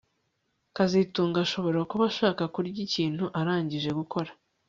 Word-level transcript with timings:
kazitunga 0.75 1.37
ashobora 1.45 1.79
kuba 1.91 2.03
ashaka 2.11 2.43
kurya 2.53 2.79
ikintu 2.87 3.25
arangije 3.39 3.89
gukora 3.99 4.31